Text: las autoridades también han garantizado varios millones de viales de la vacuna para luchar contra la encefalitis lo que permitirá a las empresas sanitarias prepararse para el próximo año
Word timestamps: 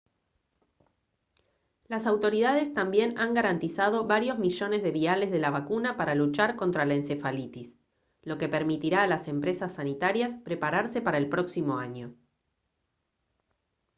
las 1.87 2.07
autoridades 2.07 2.73
también 2.73 3.19
han 3.19 3.35
garantizado 3.35 4.07
varios 4.07 4.39
millones 4.39 4.81
de 4.81 4.89
viales 4.89 5.29
de 5.29 5.37
la 5.37 5.51
vacuna 5.51 5.95
para 5.95 6.15
luchar 6.15 6.55
contra 6.55 6.85
la 6.85 6.95
encefalitis 6.95 7.77
lo 8.23 8.39
que 8.39 8.49
permitirá 8.49 9.03
a 9.03 9.07
las 9.07 9.27
empresas 9.27 9.73
sanitarias 9.75 10.33
prepararse 10.37 11.01
para 11.03 11.19
el 11.19 11.29
próximo 11.29 11.77
año 11.77 12.15